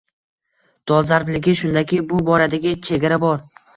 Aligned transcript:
Dolzarbligi 0.91 1.55
shundaki, 1.61 1.99
bu 2.15 2.23
boradagi 2.31 2.73
chegara 2.89 3.21
bor. 3.27 3.45